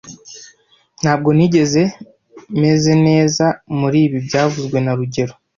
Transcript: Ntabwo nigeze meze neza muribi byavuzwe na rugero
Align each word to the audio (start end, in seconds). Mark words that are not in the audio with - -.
Ntabwo 1.01 1.29
nigeze 1.37 1.81
meze 2.61 2.91
neza 3.07 3.45
muribi 3.79 4.17
byavuzwe 4.27 4.77
na 4.81 4.93
rugero 4.99 5.33